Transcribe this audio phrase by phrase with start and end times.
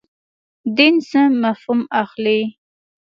[0.75, 2.39] دین څخه مفهوم اخلئ.